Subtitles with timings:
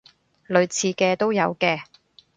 [0.47, 1.83] 類似嘅都有嘅